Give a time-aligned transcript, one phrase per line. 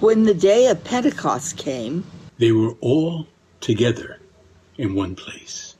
[0.00, 2.04] When the day of Pentecost came,
[2.38, 3.26] they were all
[3.60, 4.18] together
[4.78, 5.76] in one place.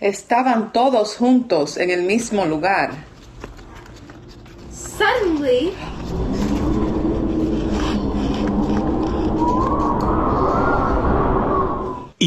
[0.00, 3.04] Estaban todos juntos en el mismo lugar.
[4.72, 5.72] Suddenly,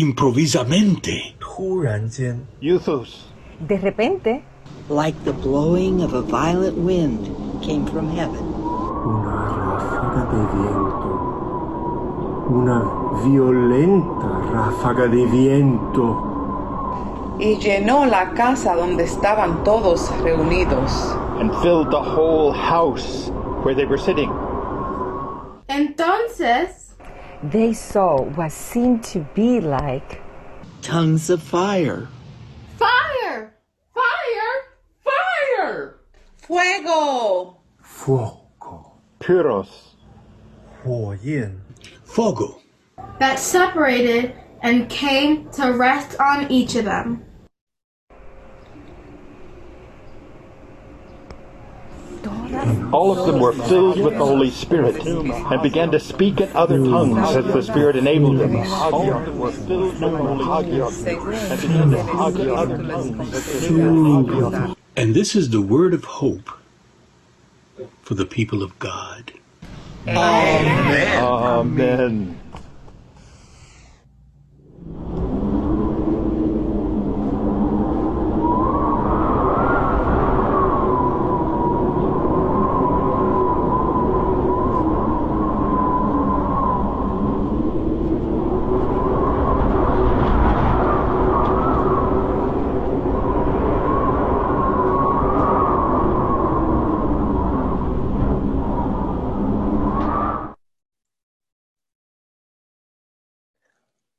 [0.03, 3.27] Improvisamente, 突然间， Euthus,
[3.67, 4.41] De repente,
[4.89, 7.27] like the blowing of a violent wind,
[7.61, 8.43] came from heaven.
[9.05, 9.76] una
[10.08, 11.08] ráfaga de viento,
[12.48, 12.78] una
[13.24, 16.24] violenta ráfaga de viento,
[17.38, 21.14] y llenó la casa donde estaban todos reunidos.
[21.40, 23.30] and filled the whole house
[23.62, 24.30] where they were sitting.
[25.68, 26.94] entonces,
[27.50, 30.20] they saw what seemed to be like
[30.82, 32.08] Tongues of fire,
[32.76, 33.52] fire,
[33.94, 34.64] fire,
[35.04, 35.94] fire!
[36.38, 37.56] ¡Fuego!
[37.82, 39.96] fuoco, Pyros,
[40.84, 41.52] 火焰
[42.06, 42.60] ，fogo,
[43.18, 47.22] That separated and came to rest on each of them.
[52.92, 56.78] all of them were filled with the Holy Spirit and began to speak in other
[56.78, 58.56] tongues as the Spirit enabled them.
[58.56, 62.78] All of them were filled with the Holy Spirit and began to speak in other
[62.78, 64.76] tongues as the Spirit enabled them.
[64.96, 66.50] and this is the word of hope
[68.02, 69.32] for the people of God.
[70.06, 71.68] Amen.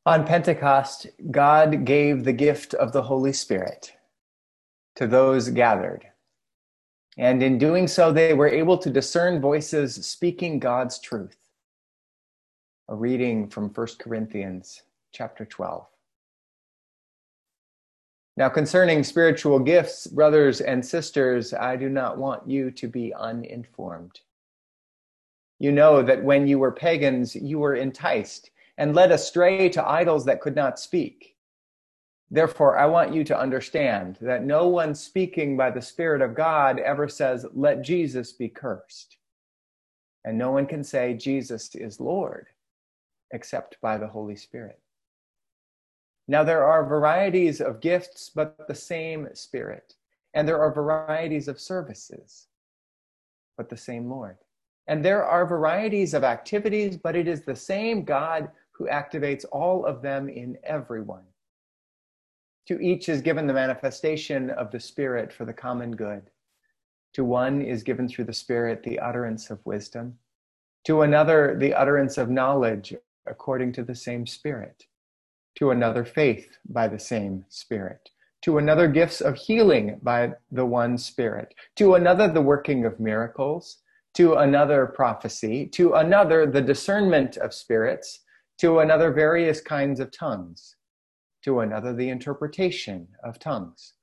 [0.09, 3.93] On Pentecost, God gave the gift of the Holy Spirit
[4.95, 6.03] to those gathered.
[7.19, 11.37] And in doing so, they were able to discern voices speaking God's truth.
[12.87, 14.81] A reading from 1 Corinthians
[15.11, 15.85] chapter 12.
[18.35, 24.21] Now, concerning spiritual gifts, brothers and sisters, I do not want you to be uninformed.
[25.59, 30.23] You know that when you were pagans, you were enticed and led astray to idols
[30.25, 31.35] that could not speak.
[32.31, 36.79] Therefore, I want you to understand that no one speaking by the Spirit of God
[36.79, 39.17] ever says, Let Jesus be cursed.
[40.23, 42.47] And no one can say, Jesus is Lord,
[43.31, 44.79] except by the Holy Spirit.
[46.29, 49.95] Now, there are varieties of gifts, but the same Spirit.
[50.33, 52.47] And there are varieties of services,
[53.57, 54.37] but the same Lord.
[54.87, 59.85] And there are varieties of activities, but it is the same God who activates all
[59.85, 61.25] of them in everyone.
[62.69, 66.29] To each is given the manifestation of the Spirit for the common good.
[67.13, 70.17] To one is given through the Spirit the utterance of wisdom,
[70.85, 72.95] to another the utterance of knowledge
[73.27, 74.85] according to the same Spirit,
[75.55, 78.09] to another faith by the same Spirit,
[78.43, 83.79] to another gifts of healing by the one Spirit, to another the working of miracles,
[84.13, 88.21] to another prophecy, to another the discernment of spirits,
[88.59, 90.75] to another various kinds of tongues,
[91.43, 93.93] to another the interpretation of tongues.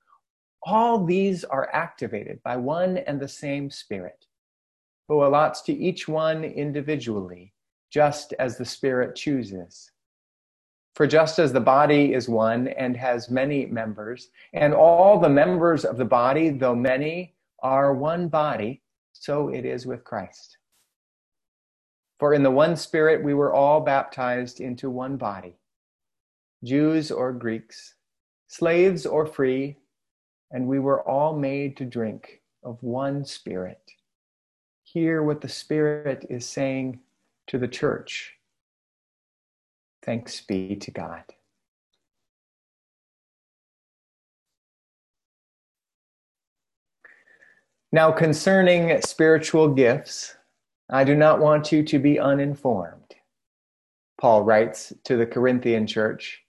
[0.63, 4.25] All these are activated by one and the same Spirit,
[5.09, 7.53] who allots to each one individually,
[7.91, 9.91] just as the Spirit chooses.
[10.95, 15.85] For just as the body is one and has many members, and all the members
[15.85, 20.57] of the body, though many, are one body, so it is with Christ.
[22.19, 25.57] For in the one Spirit we were all baptized into one body
[26.65, 27.95] Jews or Greeks,
[28.49, 29.77] slaves or free,
[30.51, 33.81] and we were all made to drink of one Spirit.
[34.85, 37.01] Hear what the Spirit is saying
[37.49, 38.33] to the church.
[40.03, 41.25] Thanks be to God.
[47.93, 50.37] Now, concerning spiritual gifts,
[50.89, 53.15] I do not want you to be uninformed.
[54.21, 56.43] Paul writes to the Corinthian church.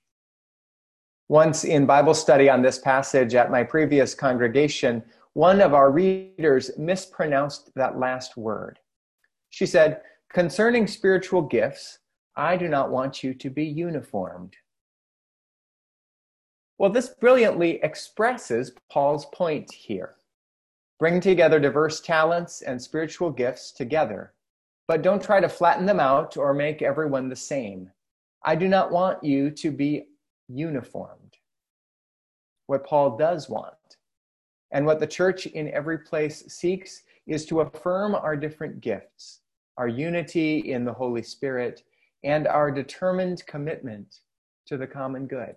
[1.27, 5.03] Once in Bible study on this passage at my previous congregation,
[5.33, 8.79] one of our readers mispronounced that last word.
[9.49, 10.01] She said,
[10.31, 11.99] Concerning spiritual gifts,
[12.35, 14.55] I do not want you to be uniformed.
[16.77, 20.16] Well, this brilliantly expresses Paul's point here.
[20.99, 24.33] Bring together diverse talents and spiritual gifts together
[24.87, 27.91] but don't try to flatten them out or make everyone the same.
[28.43, 30.05] I do not want you to be
[30.47, 31.35] uniformed.
[32.67, 33.97] What Paul does want,
[34.71, 39.41] and what the church in every place seeks, is to affirm our different gifts,
[39.77, 41.83] our unity in the Holy Spirit,
[42.23, 44.21] and our determined commitment
[44.65, 45.55] to the common good.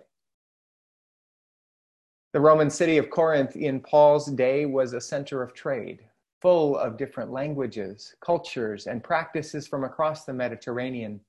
[2.33, 6.07] The Roman city of Corinth in Paul's day was a center of trade,
[6.41, 11.21] full of different languages, cultures, and practices from across the Mediterranean.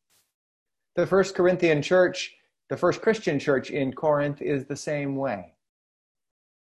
[0.96, 2.36] The first Corinthian church,
[2.70, 5.56] the first Christian church in Corinth, is the same way.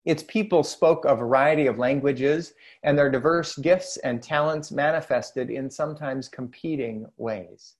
[0.06, 2.54] Its people spoke a variety of languages,
[2.84, 7.74] and their diverse gifts and talents manifested in sometimes competing ways.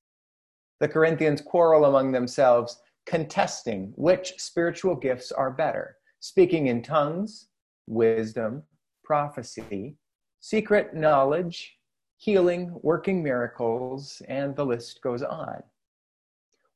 [0.80, 7.48] The Corinthians quarrel among themselves, contesting which spiritual gifts are better speaking in tongues,
[7.88, 8.62] wisdom,
[9.02, 9.96] prophecy,
[10.38, 11.76] secret knowledge,
[12.16, 15.60] healing, working miracles, and the list goes on.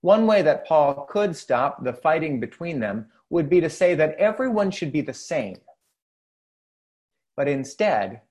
[0.01, 4.17] One way that Paul could stop the fighting between them would be to say that
[4.17, 5.59] everyone should be the same.
[7.37, 8.23] But instead,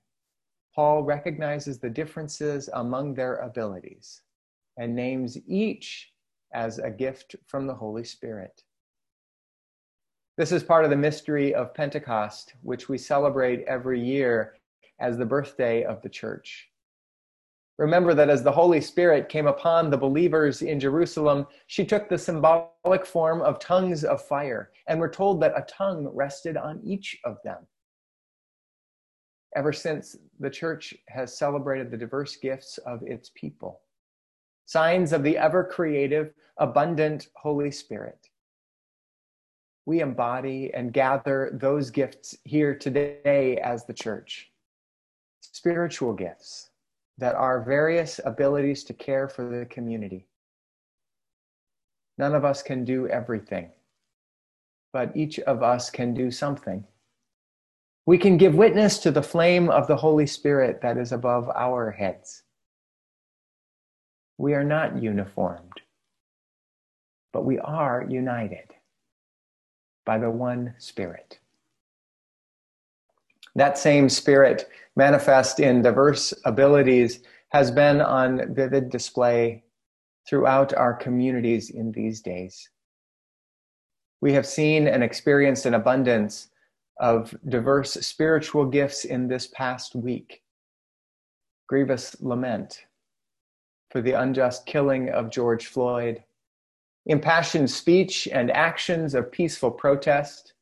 [0.74, 4.20] Paul recognizes the differences among their abilities
[4.76, 6.12] and names each
[6.52, 8.64] as a gift from the Holy Spirit.
[10.36, 14.56] This is part of the mystery of Pentecost, which we celebrate every year
[15.00, 16.68] as the birthday of the church.
[17.78, 22.18] Remember that as the Holy Spirit came upon the believers in Jerusalem, she took the
[22.18, 27.18] symbolic form of tongues of fire, and we're told that a tongue rested on each
[27.24, 27.66] of them.
[29.54, 33.80] Ever since, the church has celebrated the diverse gifts of its people,
[34.66, 38.28] signs of the ever creative, abundant Holy Spirit
[39.86, 44.50] we embody and gather those gifts here today as the church.
[45.40, 46.70] Spiritual gifts
[47.18, 50.26] that are various abilities to care for the community.
[52.18, 53.70] None of us can do everything,
[54.92, 56.84] but each of us can do something.
[58.06, 61.92] We can give witness to the flame of the Holy Spirit that is above our
[61.92, 62.42] heads.
[64.36, 65.80] We are not uniformed,
[67.32, 68.75] but we are united
[70.06, 71.38] by the one Spirit.
[73.54, 77.20] That same Spirit, manifest in diverse abilities,
[77.50, 79.64] has been on vivid display
[80.28, 82.70] throughout our communities in these days.
[84.20, 86.48] We have seen and experienced an abundance
[86.98, 90.42] of diverse spiritual gifts in this past week.
[91.68, 92.86] Grievous lament
[93.90, 96.22] for the unjust killing of George Floyd,
[97.06, 100.54] impassioned speech and actions of peaceful protest,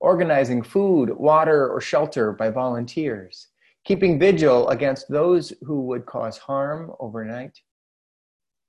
[0.00, 3.48] organizing food, water, or shelter by volunteers,
[3.84, 7.58] keeping vigil against those who would cause harm overnight,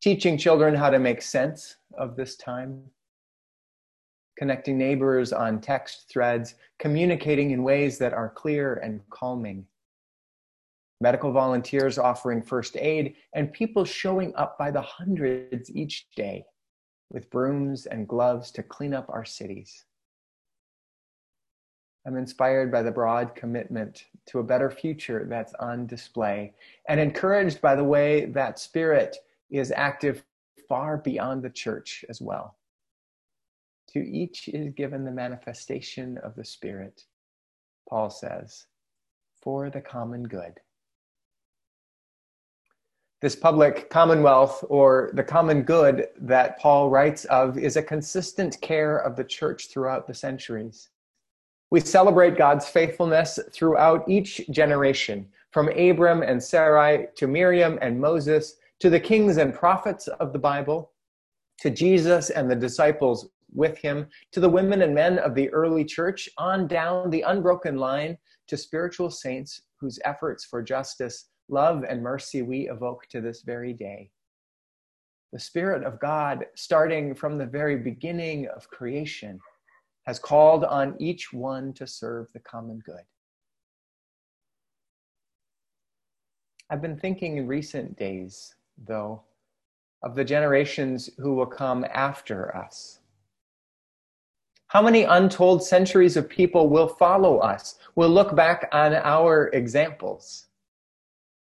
[0.02, 2.82] teaching children how to make sense of this time,
[4.38, 9.66] connecting neighbors on text threads, communicating in ways that are clear and calming.
[11.02, 16.46] Medical volunteers offering first aid, and people showing up by the hundreds each day
[17.12, 19.86] with brooms and gloves to clean up our cities.
[22.06, 26.54] I'm inspired by the broad commitment to a better future that's on display
[26.88, 29.18] and encouraged by the way that spirit
[29.50, 30.24] is active
[30.70, 32.58] far beyond the church as well.
[33.90, 37.04] To each is given the manifestation of the Spirit,
[37.90, 38.68] Paul says,
[39.42, 40.60] for the common good
[43.22, 48.98] this public commonwealth or the common good that Paul writes of is a consistent care
[49.00, 50.90] of the church throughout the centuries.
[51.72, 58.58] We celebrate God's faithfulness throughout each generation, from Abram and Sarai to Miriam and Moses
[58.80, 60.92] to the kings and prophets of the Bible,
[61.60, 65.84] to Jesus and the disciples with him, to the women and men of the early
[65.84, 72.02] church, on down the unbroken line to spiritual saints whose efforts for justice love and
[72.02, 74.10] mercy we evoke to this very day.
[75.34, 79.40] The Spirit of God, starting from the very beginning of creation,
[80.06, 83.04] has called on each one to serve the common good.
[86.70, 89.24] I've been thinking in recent days, though,
[90.04, 93.00] of the generations who will come after us.
[94.68, 100.47] How many untold centuries of people will follow us, will look back on our examples?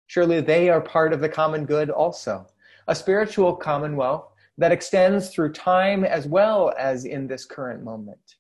[0.07, 2.47] Surely they are part of the common good also,
[2.87, 8.35] a spiritual commonwealth that extends through time as well as in this current moment.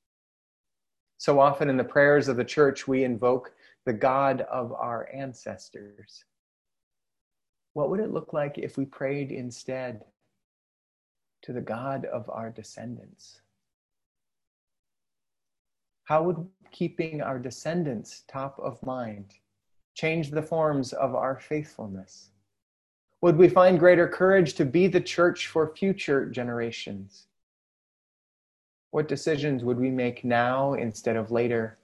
[1.17, 3.51] So often in the prayers of the church, we invoke
[3.85, 6.23] the God of our ancestors.
[7.73, 10.05] What would it look like if we prayed instead
[11.43, 13.41] to the God of our descendants?
[16.05, 19.33] How would keeping our descendants top of mind
[19.97, 22.29] change the forms of our faithfulness?
[23.21, 27.25] Would we find greater courage to be the church for future generations?
[28.91, 31.79] What decisions would we make now instead of later,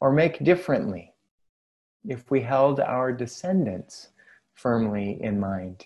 [0.00, 1.12] or make differently
[2.08, 4.08] if we held our descendants
[4.54, 5.84] firmly in mind?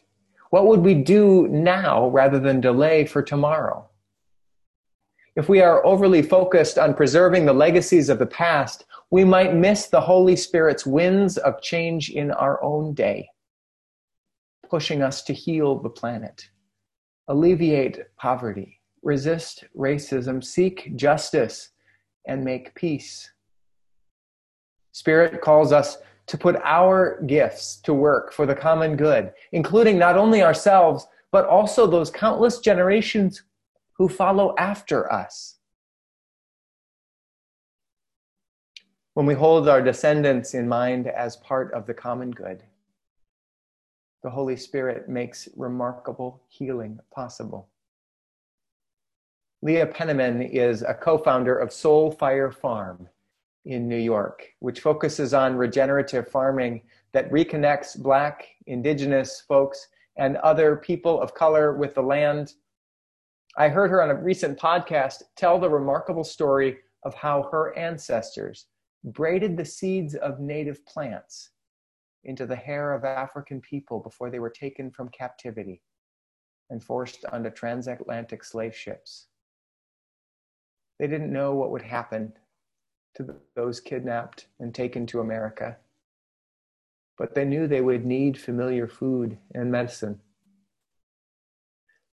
[0.50, 3.88] What would we do now rather than delay for tomorrow?
[5.38, 9.86] If we are overly focused on preserving the legacies of the past, we might miss
[9.86, 13.28] the Holy Spirit's winds of change in our own day
[14.68, 16.44] pushing us to heal the planet,
[17.28, 21.70] alleviate poverty, resist racism, seek justice,
[22.26, 23.30] and make peace.
[24.90, 30.18] Spirit calls us to put our gifts to work for the common good, including not
[30.18, 33.44] only ourselves, but also those countless generations
[33.98, 35.56] who follow after us.
[39.14, 42.62] When we hold our descendants in mind as part of the common good,
[44.22, 47.68] the Holy Spirit makes remarkable healing possible.
[49.60, 53.08] Leah Penniman is a co founder of Soul Fire Farm
[53.64, 60.76] in New York, which focuses on regenerative farming that reconnects Black, Indigenous folks, and other
[60.76, 62.54] people of color with the land.
[63.58, 68.66] I heard her on a recent podcast tell the remarkable story of how her ancestors
[69.02, 71.50] braided the seeds of native plants
[72.22, 75.82] into the hair of African people before they were taken from captivity
[76.70, 79.26] and forced onto transatlantic slave ships.
[81.00, 82.34] They didn't know what would happen
[83.16, 85.76] to those kidnapped and taken to America,
[87.16, 90.20] but they knew they would need familiar food and medicine.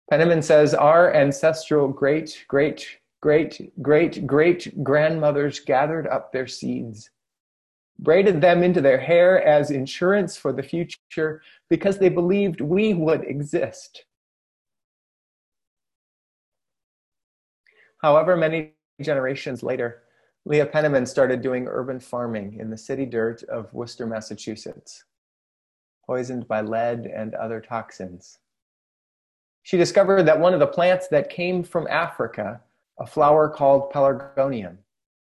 [0.09, 7.09] Penniman says our ancestral great, great, great, great, great grandmothers gathered up their seeds
[7.99, 13.23] braided them into their hair as insurance for the future because they believed we would
[13.23, 14.05] exist.
[18.01, 20.03] However, many generations later,
[20.45, 25.05] Leah Penniman started doing urban farming in the city dirt of Worcester, Massachusetts,
[26.05, 28.37] poisoned by lead and other toxins.
[29.65, 32.61] She discovered that one of the plants that came from Africa,
[32.99, 34.77] a flower called pelargonium,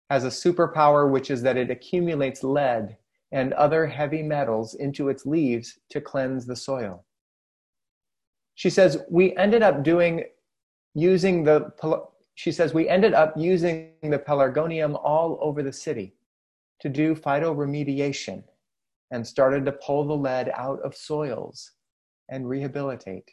[0.09, 2.97] has a superpower, which is that it accumulates lead
[3.31, 7.05] and other heavy metals into its leaves to cleanse the soil.
[8.55, 10.23] She says, we ended up doing
[10.95, 11.71] using the,
[12.33, 16.15] she says, we ended up using the pelargonium all over the city
[16.79, 18.43] to do phytoremediation
[19.11, 21.73] and started to pull the lead out of soils
[22.29, 23.29] and rehabilitate.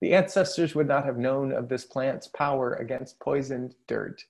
[0.00, 4.24] The ancestors would not have known of this plant's power against poisoned dirt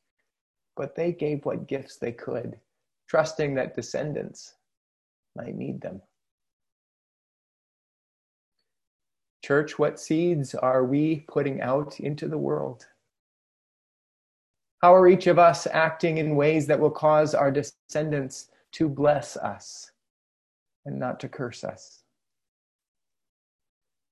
[0.80, 2.58] but they gave what gifts they could,
[3.06, 4.54] trusting that descendants
[5.36, 6.00] might need them.
[9.44, 12.86] Church, what seeds are we putting out into the world?
[14.80, 19.36] How are each of us acting in ways that will cause our descendants to bless
[19.36, 19.90] us
[20.86, 22.04] and not to curse us?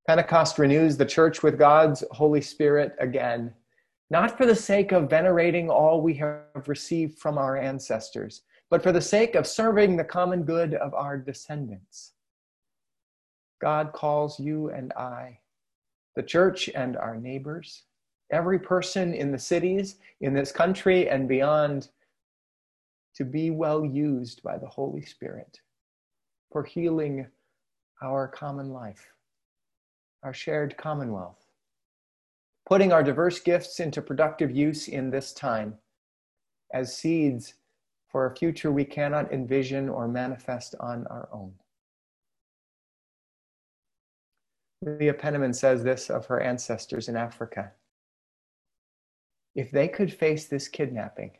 [0.08, 3.54] Pentecost renews the church with God's Holy Spirit again
[4.10, 8.90] not for the sake of venerating all we have received from our ancestors, but for
[8.90, 12.12] the sake of serving the common good of our descendants.
[13.60, 15.40] God calls you and I,
[16.16, 17.82] the church and our neighbors,
[18.30, 21.88] every person in the cities, in this country, and beyond,
[23.16, 25.60] to be well used by the Holy Spirit
[26.50, 27.26] for healing
[28.02, 29.06] our common life,
[30.22, 31.48] our shared commonwealth
[32.68, 35.74] putting our diverse gifts into productive use in this time
[36.74, 37.54] as seeds
[38.10, 41.52] for a future we cannot envision or manifest on our own.
[44.82, 47.72] Leah Penniman says this of her ancestors in Africa.
[49.54, 51.32] If they could face this kidnapping,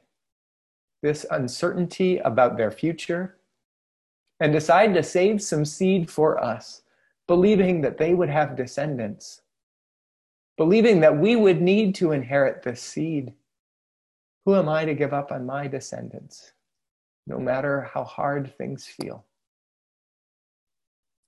[1.03, 3.37] this uncertainty about their future,
[4.41, 6.83] and decide to save some seed for us,
[7.29, 9.43] believing that they would have descendants,
[10.57, 13.35] believing that we would need to inherit this seed.
[14.45, 16.53] Who am I to give up on my descendants,
[17.27, 19.27] no matter how hard things feel?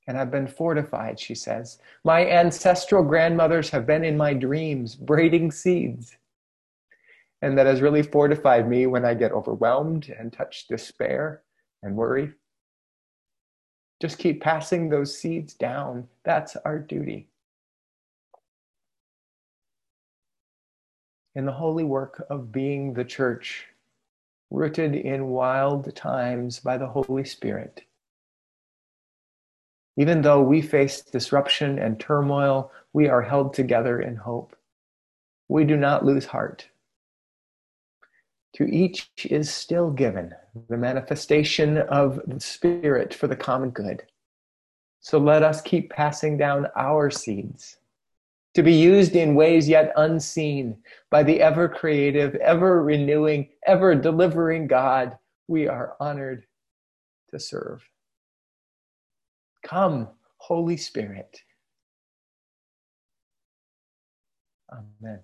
[0.09, 1.78] And I've been fortified, she says.
[2.02, 6.16] My ancestral grandmothers have been in my dreams, braiding seeds.
[7.42, 11.42] And that has really fortified me when I get overwhelmed and touch despair
[11.83, 12.33] and worry.
[14.00, 16.09] Just keep passing those seeds down.
[16.25, 17.28] That's our duty.
[21.35, 23.66] In the holy work of being the church,
[24.50, 27.83] rooted in wild times by the Holy Spirit.
[29.97, 34.57] Even though we face disruption and turmoil, we are held together in hope.
[35.49, 36.69] We do not lose heart.
[38.54, 40.35] To each is still given
[40.69, 44.02] the manifestation of the Spirit for the common good.
[45.00, 47.78] So let us keep passing down our seeds
[48.54, 50.76] to be used in ways yet unseen
[51.11, 55.16] by the ever creative, ever renewing, ever delivering God
[55.47, 56.47] we are honored
[57.30, 57.83] to serve.
[59.64, 61.40] Come, Holy Spirit.
[64.73, 65.21] Amen.